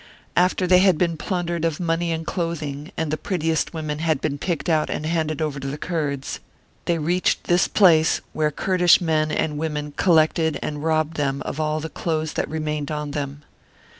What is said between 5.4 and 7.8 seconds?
over to the Kurds, they reached this